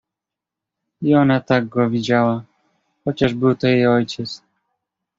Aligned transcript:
"I 1.01 1.13
ona 1.15 1.39
tak 1.41 1.67
go 1.69 1.89
widziała, 1.89 2.43
chociaż 3.05 3.33
był 3.33 3.55
to 3.55 3.67
jej 3.67 3.87
ojciec." 3.87 4.41